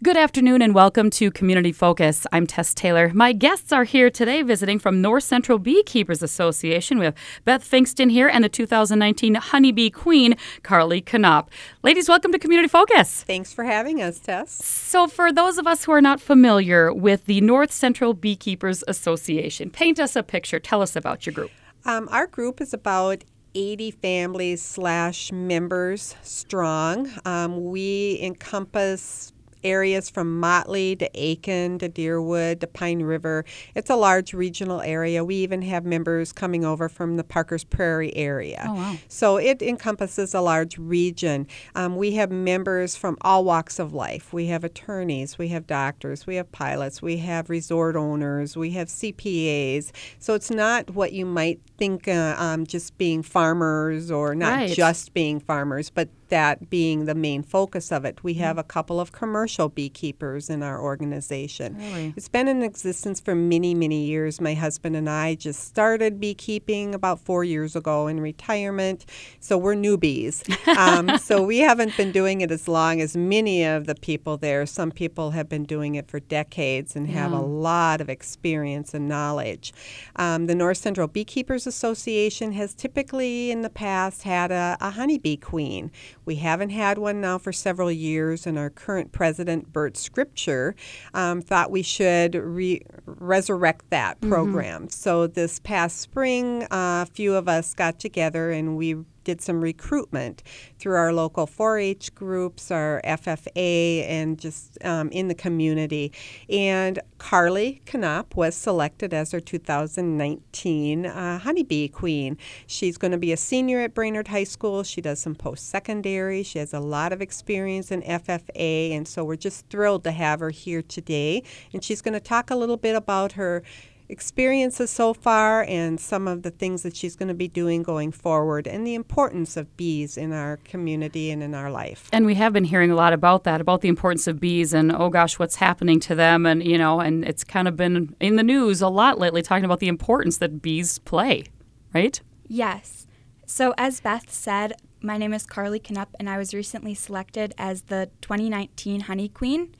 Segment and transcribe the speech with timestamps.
[0.00, 2.24] Good afternoon and welcome to Community Focus.
[2.30, 3.10] I'm Tess Taylor.
[3.12, 7.00] My guests are here today visiting from North Central Beekeepers Association.
[7.00, 11.50] We have Beth Finkston here and the 2019 Honeybee Queen, Carly Knopp.
[11.82, 13.24] Ladies, welcome to Community Focus.
[13.24, 14.52] Thanks for having us, Tess.
[14.64, 19.68] So, for those of us who are not familiar with the North Central Beekeepers Association,
[19.68, 20.60] paint us a picture.
[20.60, 21.50] Tell us about your group.
[21.84, 23.24] Um, our group is about
[23.56, 27.10] 80 families slash members strong.
[27.24, 29.32] Um, we encompass
[29.64, 33.44] areas from Motley to Aitkin to Deerwood to Pine River.
[33.74, 35.24] It's a large regional area.
[35.24, 38.64] We even have members coming over from the Parker's Prairie area.
[38.68, 38.96] Oh, wow.
[39.08, 41.46] So it encompasses a large region.
[41.74, 44.32] Um, we have members from all walks of life.
[44.32, 48.88] We have attorneys, we have doctors, we have pilots, we have resort owners, we have
[48.88, 49.92] CPAs.
[50.18, 54.70] So it's not what you might think uh, um, just being farmers or not Right.
[54.74, 58.22] just being farmers, but that being the main focus of it.
[58.22, 61.76] We have a couple of commercial beekeepers in our organization.
[61.76, 62.14] Really?
[62.16, 64.40] It's been in existence for many, many years.
[64.40, 69.06] My husband and I just started beekeeping about four years ago in retirement,
[69.40, 70.44] so we're newbies.
[70.76, 74.66] um, so we haven't been doing it as long as many of the people there.
[74.66, 79.08] Some people have been doing it for decades and have a lot of experience and
[79.08, 79.72] knowledge.
[80.16, 85.36] Um, the North Central Beekeepers Association has typically in the past had a, a honeybee
[85.36, 85.90] queen.
[86.24, 89.37] We haven't had one now for several years, and our current president,
[89.72, 90.74] Bert Scripture,
[91.14, 94.88] um, thought we should re- resurrect that program.
[94.88, 98.96] So this past spring, uh, a few of us got together and we
[99.28, 100.42] did some recruitment
[100.78, 106.10] through our local 4-H groups, our FFA, and just um, in the community.
[106.48, 112.38] And Carly Knopp was selected as our 2019 uh, Honeybee Queen.
[112.66, 114.82] She's going to be a senior at Brainerd High School.
[114.82, 116.42] She does some post-secondary.
[116.42, 120.40] She has a lot of experience in FFA, and so we're just thrilled to have
[120.40, 121.42] her here today.
[121.74, 123.62] And she's going to talk a little bit about her
[124.08, 128.10] experiences so far and some of the things that she's going to be doing going
[128.10, 132.08] forward and the importance of bees in our community and in our life.
[132.12, 134.90] And we have been hearing a lot about that, about the importance of bees and
[134.92, 136.46] oh gosh, what's happening to them.
[136.46, 139.64] And, you know, and it's kind of been in the news a lot lately talking
[139.64, 141.44] about the importance that bees play,
[141.92, 142.20] right?
[142.46, 143.06] Yes.
[143.46, 147.82] So, as Beth said, my name is Carly Knupp, and I was recently selected as
[147.82, 149.74] the 2019 Honey Queen.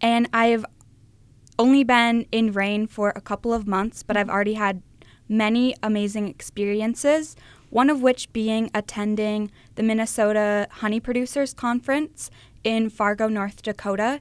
[0.00, 0.64] And I've
[1.58, 4.82] only been in reign for a couple of months, but I've already had
[5.28, 7.36] many amazing experiences,
[7.70, 12.30] one of which being attending the Minnesota Honey Producers Conference
[12.64, 14.20] in Fargo, North Dakota,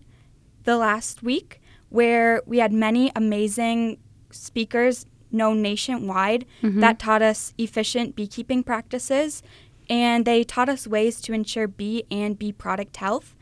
[0.63, 3.97] the last week, where we had many amazing
[4.31, 6.79] speakers known nationwide mm-hmm.
[6.79, 9.44] that taught us efficient beekeeping practices
[9.90, 13.35] and they taught us ways to ensure bee and bee product health.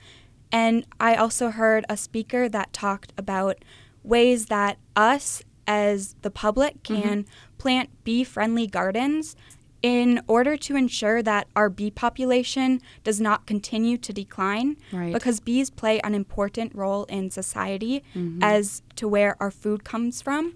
[0.52, 3.64] And I also heard a speaker that talked about
[4.04, 7.26] ways that us as the public can
[7.58, 9.36] plant bee friendly gardens
[9.82, 15.14] in order to ensure that our bee population does not continue to decline Right.
[15.14, 18.04] because bees play an important role in society
[18.42, 20.54] as to where our food comes from.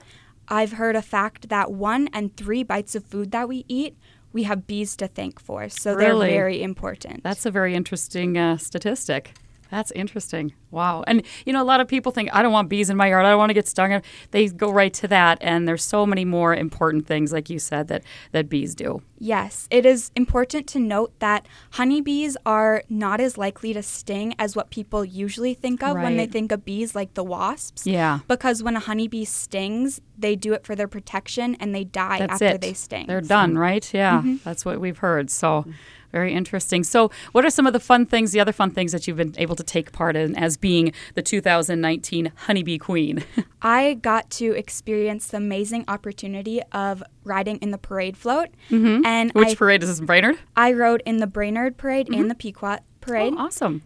[0.47, 3.97] I've heard a fact that one and three bites of food that we eat,
[4.31, 5.67] we have bees to thank for.
[5.67, 6.27] So Really?
[6.27, 7.21] they're very important.
[7.23, 9.33] That's a very interesting uh, statistic.
[9.69, 10.53] That's interesting.
[10.71, 11.03] Wow.
[11.07, 13.25] And, you know, a lot of people think, I don't want bees in my yard.
[13.25, 14.01] I don't want to get stung.
[14.31, 15.37] They go right to that.
[15.41, 19.01] And there's so many more important things, like you said, that, that bees do.
[19.19, 24.55] Yes, it is important to note that honeybees are not as likely to sting as
[24.55, 27.87] what people usually think of when they think of bees, like the wasps.
[27.87, 28.19] Yeah.
[28.27, 32.33] Because when a honeybee stings, they do it for their protection and they die That's
[32.33, 32.61] after it.
[32.61, 33.07] they sting.
[33.07, 33.89] They're done, right?
[33.93, 34.23] Yeah.
[34.43, 35.29] That's what we've heard.
[35.29, 35.65] So,
[36.11, 36.83] very interesting.
[36.83, 39.35] So, what are some of the fun things, the other fun things that you've been
[39.37, 43.23] able to take part in as being the 2019 Honeybee Queen?
[43.61, 48.49] I got to experience the amazing opportunity of riding in the parade float.
[48.69, 49.37] And Mm-hmm.
[49.37, 50.37] Which I, parade is this in Brainerd?
[50.55, 53.33] I rode in the Brainerd Parade and the Pequot Parade.
[53.35, 53.83] Oh, awesome.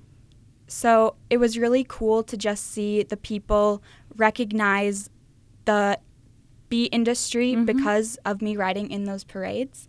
[0.68, 3.84] So it was really cool to just see the people
[4.16, 5.10] recognize
[5.66, 6.00] the
[6.72, 7.66] bee industry mm-hmm.
[7.66, 9.88] because of me riding in those parades.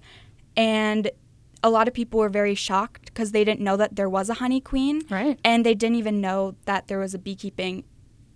[0.55, 1.11] And
[1.63, 4.35] a lot of people were very shocked because they didn't know that there was a
[4.35, 5.01] honey queen.
[5.09, 5.39] Right.
[5.43, 7.85] And they didn't even know that there was a beekeeping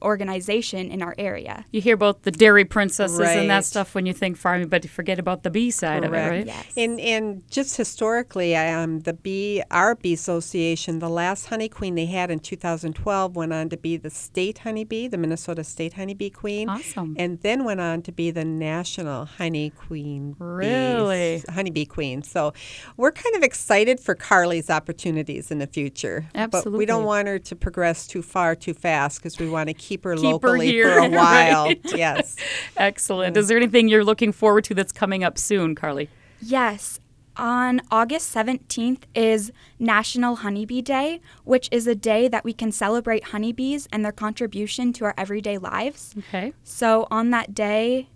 [0.02, 1.64] organization in our area.
[1.70, 4.90] You hear about the dairy princesses and that stuff when you think farming, but you
[4.90, 6.46] forget about the bee side of it, right?
[6.46, 6.66] Yes.
[6.76, 12.06] And and just historically, um, the bee, our bee association, the last honey queen they
[12.06, 16.69] had in 2012 went on to be the state honeybee, the Minnesota State Honeybee Queen,
[16.69, 17.14] Awesome.
[17.19, 20.32] and then went on to be the national honey queen.
[20.32, 21.43] bees- Really?
[21.50, 22.22] honeybee queen.
[22.22, 22.52] So
[22.96, 26.26] we're kind of excited for Carly's opportunities in the future.
[26.34, 26.70] Absolutely.
[26.72, 29.75] But we don't want her to progress too far too fast because we want to
[29.87, 31.65] keep her Keep her locally here, for a while.
[31.67, 31.81] right.
[31.94, 32.37] Yes.
[32.77, 33.35] Excellent.
[33.37, 33.38] Mm.
[33.38, 36.09] Is there anything you're looking forward to that's coming up soon, Carly?
[36.41, 37.00] Yes.
[37.38, 43.25] On August 17th is National Honeybee Day, which is a day that we can celebrate
[43.25, 46.15] honeybees and their contribution to our everyday lives.
[46.19, 46.53] Okay.
[46.65, 48.09] So on that day,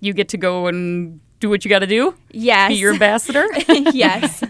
[0.00, 2.14] You get to go and do what you got to do?
[2.30, 2.68] yes.
[2.68, 3.46] Be your ambassador?
[3.92, 4.42] yes.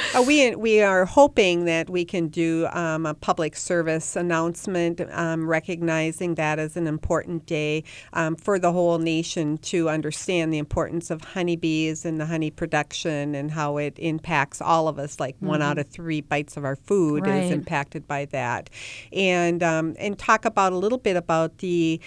[0.14, 5.48] Uh, we we are hoping that we can do um, a public service announcement, um,
[5.48, 11.12] recognizing that as an important day um, for the whole nation to understand the importance
[11.12, 15.20] of honeybees and the honey production and how it impacts all of us.
[15.20, 17.44] Like one out of three bites of our food Right.
[17.44, 18.68] is impacted by that,
[19.12, 22.00] and um, and talk about a little bit about the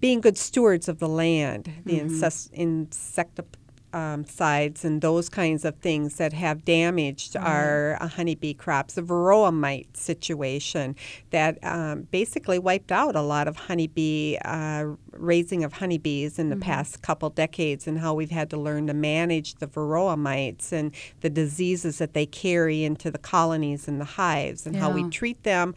[0.00, 3.56] being good stewards of the land, the incest, insectip-
[3.92, 8.94] um, sides and those kinds of things that have damaged our uh, honeybee crops.
[8.94, 10.96] The varroa mite situation
[11.30, 16.56] that um, basically wiped out a lot of honeybee uh, raising of honeybees in the
[16.56, 20.92] past couple decades, and how we've had to learn to manage the varroa mites and
[21.20, 25.42] the diseases that they carry into the colonies and the hives, and how we treat
[25.42, 25.74] them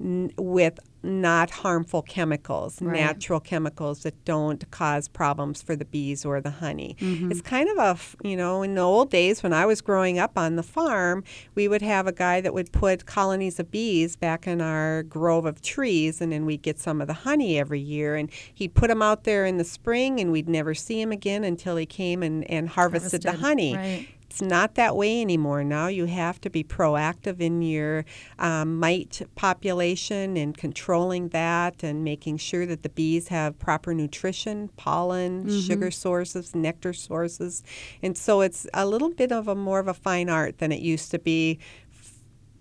[0.00, 2.94] n- with not harmful chemicals, Right.
[3.00, 6.94] natural chemicals that don't cause problems for the bees or the honey.
[7.00, 7.30] Mm-hmm.
[7.30, 10.32] It's kind of a, you know, in the old days when I was growing up
[10.36, 11.24] on the farm,
[11.54, 15.46] we would have a guy that would put colonies of bees back in our grove
[15.46, 18.14] of trees, and then we'd get some of the honey every year.
[18.14, 21.44] And he'd put them out there in the spring, and we'd never see him again
[21.44, 23.74] until he came and, and harvested, the honey.
[23.74, 24.08] right.
[24.30, 25.64] It's not that way anymore.
[25.64, 28.04] Now you have to be proactive in your
[28.38, 34.68] um, mite population and controlling that and making sure that the bees have proper nutrition,
[34.76, 35.60] pollen, Mm-hmm.
[35.60, 37.64] sugar sources, nectar sources.
[38.02, 40.80] And so it's a little bit of a more of a fine art than it
[40.80, 41.58] used to be.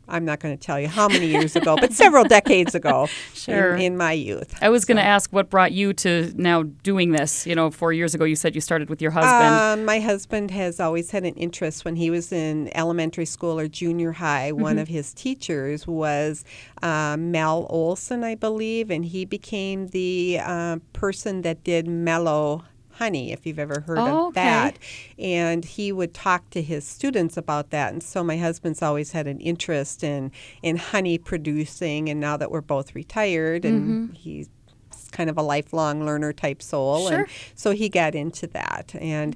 [0.10, 3.76] I'm not going to tell you how many years ago, but several decades ago Sure.
[3.76, 4.54] in, in my youth.
[4.62, 7.46] I was going to ask what brought you to now doing this.
[7.48, 9.54] You know, four years ago, you said you started with your husband.
[9.82, 13.68] Um, my husband has always had an interest when he was in elementary school or
[13.68, 14.52] junior high.
[14.52, 14.80] One Mm-hmm.
[14.82, 16.46] of his teachers was
[16.82, 22.64] uh, Mel Olson, I believe, and he became the uh, person that did mellow
[23.00, 24.42] honey, if you've ever heard Oh, of okay.
[24.42, 24.78] that.
[25.18, 27.94] And he would talk to his students about that.
[27.94, 30.32] And so my husband's always had an interest in,
[30.62, 32.10] in honey producing.
[32.10, 34.14] And now that we're both retired and mm-hmm.
[34.14, 34.50] he's
[35.20, 37.00] kind of a lifelong learner type soul.
[37.02, 37.10] Mm-hmm.
[37.10, 37.20] Sure.
[37.20, 38.96] And so he got into that.
[39.02, 39.36] And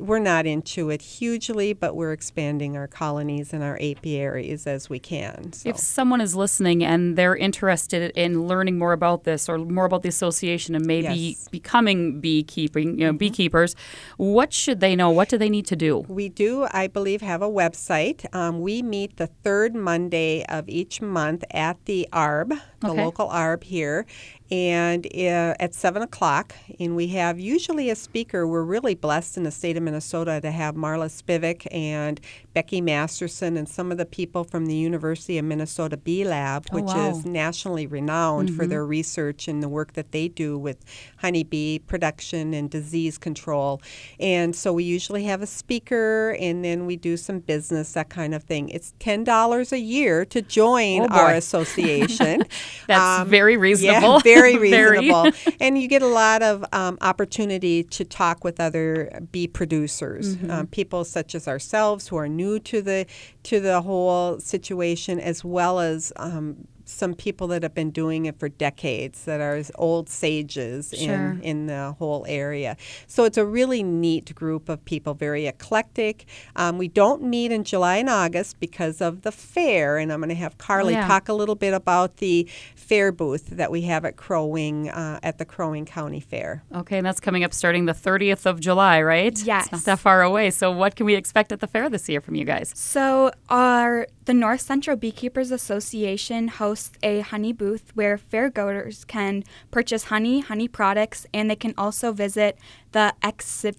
[0.00, 5.00] we're not into it hugely, but we're expanding our colonies and our apiaries as we
[5.00, 5.52] can.
[5.52, 5.68] So.
[5.70, 10.02] If someone is listening and they're interested in learning more about this or more about
[10.02, 11.14] the association and maybe Yes.
[11.14, 11.50] Mm-hmm.
[11.50, 13.74] becoming beekeeping, you know, beekeepers,
[14.18, 15.10] what should they know?
[15.10, 16.04] What do they need to do?
[16.08, 18.24] We do, I believe, have a website.
[18.34, 22.50] Um, we meet the third Monday of each month at the ARB,
[22.80, 23.04] the Okay.
[23.04, 24.06] local ARB here,
[24.54, 26.54] and uh, at 7 o'clock.
[26.78, 28.46] And we have usually a speaker.
[28.46, 32.20] We're really blessed in the state of Minnesota to have Marla Spivak and
[32.52, 36.76] Becky Masterman and some of the people from the University of Minnesota Bee Lab, Oh,
[36.76, 37.10] which wow.
[37.10, 40.84] is nationally renowned for their research and the work that they do with
[41.18, 43.82] honeybee production and disease control.
[44.20, 48.34] And so we usually have a speaker and then we do some business, that kind
[48.34, 48.68] of thing.
[48.68, 52.44] It's $10 a year to join Oh, our association.
[52.86, 54.14] That's very reasonable.
[54.14, 54.98] Yeah, very Very.
[55.00, 55.30] reasonable.
[55.60, 60.50] and you get a lot of um, opportunity to talk with other bee producers, Mm-hmm.
[60.50, 63.06] um, people such as ourselves who are new to the
[63.44, 68.38] to the whole situation, as well as um, some people that have been doing it
[68.38, 71.14] for decades that are old sages Sure.
[71.14, 72.76] in, in the whole area.
[73.06, 76.26] So it's a really neat group of people, very eclectic.
[76.56, 80.28] Um, we don't meet in July and August because of the fair, and I'm going
[80.28, 81.06] to have Carly yeah.
[81.06, 85.18] talk a little bit about the fair booth that we have at Crow Wing uh,
[85.22, 86.62] at the Crow Wing County Fair.
[86.74, 89.38] Okay, and that's coming up starting the 30th of July, right?
[89.42, 89.64] Yes.
[89.64, 90.50] It's not that far away.
[90.50, 92.72] So, what can we expect at the fair this year from you guys?
[92.74, 100.04] So, our the North Central Beekeepers Association hosts a honey booth where fairgoers can purchase
[100.04, 102.58] honey, honey products, and they can also visit
[102.92, 103.78] the exhibit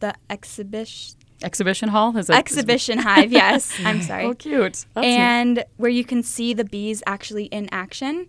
[0.00, 2.36] the exhibition Exhibition hall is it?
[2.36, 3.32] exhibition hive.
[3.32, 4.24] Yes, I'm sorry.
[4.26, 4.84] Oh, cute.
[4.94, 5.16] That's neat.
[5.16, 8.26] and where you can see the bees actually in action.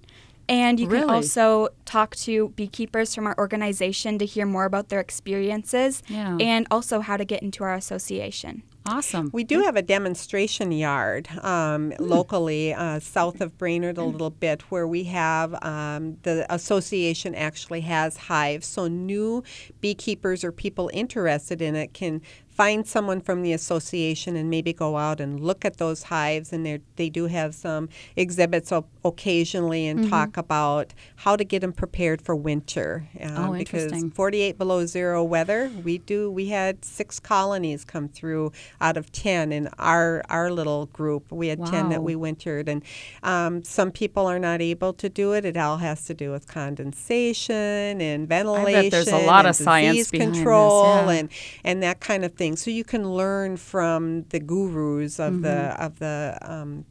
[0.50, 1.02] And you Really?
[1.06, 6.38] can also talk to beekeepers from our organization to hear more about their experiences Yeah.
[6.40, 8.64] and also how to get into our association.
[8.86, 9.30] Awesome.
[9.34, 14.64] We do have a demonstration yard um, locally uh, south of Brainerd a little bit
[14.64, 18.68] where we have um, the association actually has hives.
[18.68, 19.44] So new
[19.80, 24.98] beekeepers or people interested in it can find someone from the association and maybe go
[24.98, 26.52] out and look at those hives.
[26.54, 31.74] And they do have some exhibits o- occasionally and talk about how to get them
[31.74, 33.08] prepared for winter.
[33.20, 34.12] Oh, because interesting.
[34.12, 35.72] 48 below zero weather.
[35.84, 36.30] We do.
[36.30, 41.32] We had six colonies come through out of 10 in our our little group.
[41.32, 42.84] We had 10 that we wintered, and
[43.24, 45.46] um, some people are not able to do it.
[45.46, 48.76] It all has to do with condensation and ventilation.
[48.76, 51.12] I bet there's a lot of science behind this, control yeah.
[51.12, 51.30] and
[51.64, 52.41] and that kind of thing.
[52.58, 55.84] So you can learn from the gurus of the Mm-hmm.
[55.86, 56.86] of the um,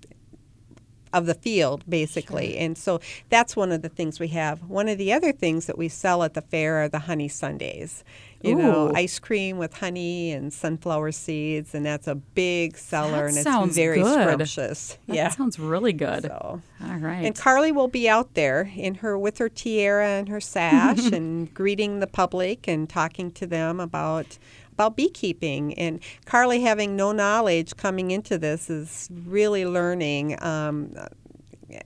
[1.13, 2.57] of the field, basically.
[2.57, 4.63] And so that's one of the things we have.
[4.69, 8.05] One of the other things that we sell at the fair are the honey sundaes.
[8.43, 13.35] You know, ice cream with honey and sunflower seeds, and that's a big seller, That
[13.35, 14.23] and sounds it's very good.
[14.23, 14.99] scrumptious.
[15.07, 15.29] That yeah.
[15.29, 16.23] sounds really good.
[16.23, 16.63] So.
[16.83, 17.25] All right.
[17.25, 21.53] And Carly will be out there in her with her tiara and her sash and
[21.53, 24.39] greeting the public and talking to them about
[24.73, 25.75] about beekeeping.
[25.75, 30.43] And Carly, having no knowledge coming into this, is really learning.
[30.43, 30.95] Um,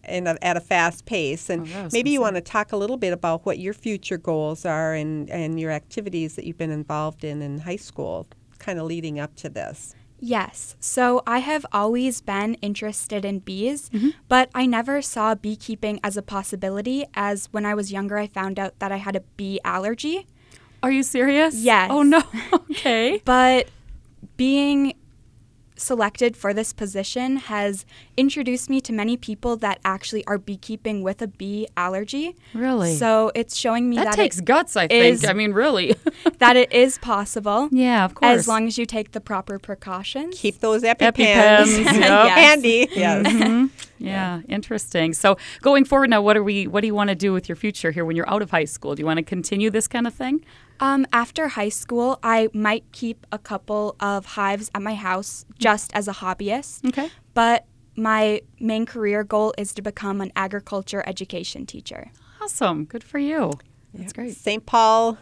[0.08, 2.40] in a, at a fast pace, and Oh, yeah, I was maybe you want to
[2.42, 6.44] talk a little bit about what your future goals are and, and your activities that
[6.46, 8.26] you've been involved in in high school,
[8.58, 9.94] kind of leading up to this.
[10.20, 10.74] Yes.
[10.80, 14.10] So I have always been interested in bees, Mm-hmm.
[14.28, 17.04] but I never saw beekeeping as a possibility.
[17.14, 20.26] As when I was younger, I found out that I had a bee allergy.
[20.82, 21.56] Are you serious?
[21.56, 21.90] Yes.
[21.92, 22.22] Oh no.
[22.70, 23.20] okay.
[23.24, 23.68] But
[24.36, 24.94] being
[25.76, 27.84] selected for this position has
[28.16, 32.36] introduced me to many people that actually are beekeeping with a bee allergy.
[32.54, 32.94] Really?
[32.96, 35.30] So it's showing me that, that, takes it, guts, I is- think.
[35.30, 35.96] I mean, really.
[36.38, 37.68] that it is possible.
[37.72, 38.30] yeah, of course.
[38.38, 40.38] As long as you take the proper precautions.
[40.38, 41.94] Keep those EpiPens, EpiPens, yep.
[41.94, 42.38] Yes.
[42.38, 42.88] handy.
[42.94, 43.26] Yes.
[43.26, 43.66] Mm-hmm.
[43.98, 45.14] Yeah, interesting.
[45.14, 46.66] So going forward now, what are we?
[46.66, 48.64] What do you want to do with your future here when you're out of high
[48.64, 48.94] school?
[48.94, 50.44] Do you want to continue this kind of thing?
[50.80, 55.94] Um, after high school, I might keep a couple of hives at my house just
[55.94, 56.86] as a hobbyist.
[56.88, 57.10] Okay.
[57.32, 62.10] But my main career goal is to become an agriculture education teacher.
[62.40, 62.84] Awesome.
[62.84, 63.52] Good for you.
[63.94, 64.34] That's great.
[64.34, 64.66] St.
[64.66, 65.16] Paul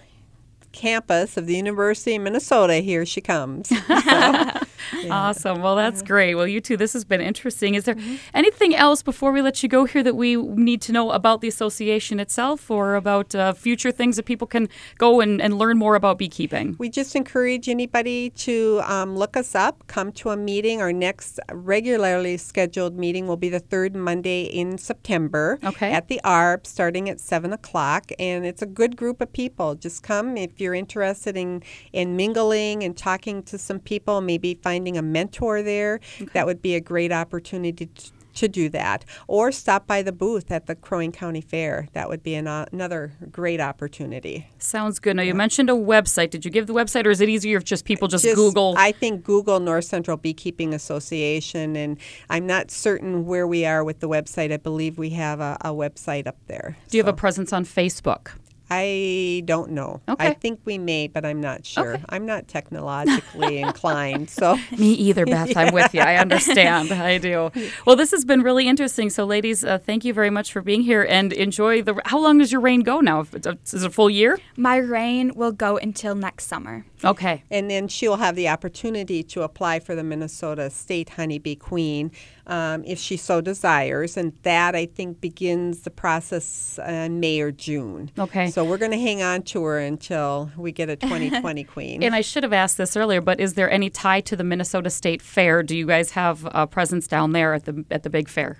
[0.72, 2.74] campus of the University of Minnesota.
[2.76, 3.72] Here she comes.
[5.10, 5.62] Awesome.
[5.62, 6.34] Well, that's great.
[6.34, 7.74] Well, you two, this has been interesting.
[7.74, 7.96] Is there
[8.34, 11.48] anything else before we let you go here that we need to know about the
[11.48, 15.94] association itself or about uh, future things that people can go and, and learn more
[15.94, 16.76] about beekeeping?
[16.78, 20.80] We just encourage anybody to um, look us up, come to a meeting.
[20.80, 25.92] Our next regularly scheduled meeting will be the third Monday in September Okay.
[25.92, 28.10] at the ARB starting at 7 o'clock.
[28.18, 29.74] And it's a good group of people.
[29.74, 34.96] Just come if you're interested in, in mingling and talking to some people, maybe finding
[34.96, 36.00] a mentor there.
[36.32, 39.04] That would be a great opportunity to, to do that.
[39.26, 41.88] Or stop by the booth at the Crow Wing County Fair.
[41.92, 44.48] That would be an, uh, another great opportunity.
[44.58, 45.16] Sounds good.
[45.16, 46.30] Now, you mentioned a website.
[46.30, 48.74] Did you give the website or is it easier if just people just, Google?
[48.78, 51.98] I think Google North Central Beekeeping Association, and
[52.30, 54.52] I'm not certain where we are with the website.
[54.52, 56.76] I believe we have a, a website up there.
[56.88, 58.30] do you have a presence on Facebook?
[58.72, 60.00] I don't know.
[60.08, 60.28] Okay.
[60.28, 61.94] I think we may, but I'm not sure.
[61.94, 62.04] Okay.
[62.08, 65.56] I'm not technologically inclined, so Me either, Beth.
[65.56, 66.00] I'm with you.
[66.00, 66.90] I understand.
[66.92, 67.50] I do.
[67.86, 69.10] Well, this has been really interesting.
[69.10, 72.00] So, ladies, uh, thank you very much for being here and enjoy the.
[72.06, 73.20] How long does your reign go now?
[73.20, 74.38] If it's a, is it a full year?
[74.56, 76.86] My reign will go until next summer.
[77.04, 77.42] Okay.
[77.50, 82.10] and then she'll have the opportunity to apply for the Minnesota State Honeybee Queen
[82.46, 87.52] um, if she so desires, and that I think begins the process in May or
[87.52, 88.10] June.
[88.18, 88.50] Okay.
[88.50, 92.02] So we're going to hang on to her until we get a 2020 queen.
[92.02, 94.90] And I should have asked this earlier, but is there any tie to the Minnesota
[94.90, 95.62] State Fair?
[95.62, 98.58] Do you guys have a presence down there at the at the big fair?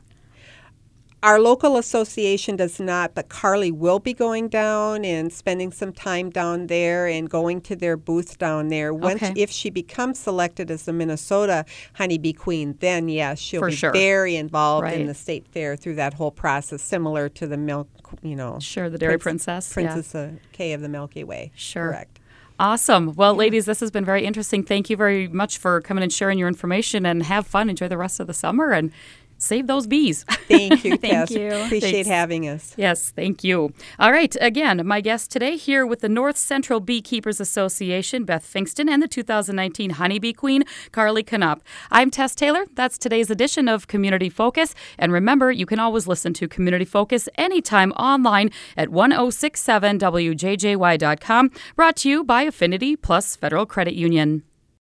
[1.22, 6.30] Our local association does not, but Carly will be going down and spending some time
[6.30, 8.92] down there and going to their booth down there.
[8.92, 9.32] Once, Okay.
[9.40, 11.64] if she becomes selected as the Minnesota
[11.94, 13.92] Honeybee Queen, then yes, she'll For be sure.
[13.92, 15.00] very involved Right.
[15.00, 17.86] in the state fair through that whole process, similar to the milk,
[18.22, 19.72] you know, Sure, the Dairy Prince- Princess.
[19.72, 21.52] Princess uh, Kay of the Milky Way.
[21.54, 21.90] Sure.
[21.90, 22.18] Correct.
[22.58, 23.14] Awesome.
[23.14, 24.62] Well, ladies, this has been very interesting.
[24.62, 27.68] Thank you very much for coming and sharing your information and have fun.
[27.70, 28.92] Enjoy the rest of the summer and
[29.42, 30.24] save those bees.
[30.48, 31.30] Thank you, Thank Tess.
[31.30, 31.48] you.
[31.48, 32.08] Appreciate Thanks.
[32.08, 32.74] having us.
[32.76, 33.72] Yes, thank you.
[33.98, 38.88] All right, again, my guest today here with the North Central Beekeepers Association, Beth Finkston,
[38.88, 41.60] and the 2019 Honeybee Queen, Carly Knupp.
[41.90, 42.64] I'm Tess Taylor.
[42.74, 44.74] That's today's edition of Community Focus.
[44.98, 52.08] And remember, you can always listen to Community Focus anytime online at 1067wjjy.com, brought to
[52.08, 54.42] you by Affinity Plus Federal Credit Union.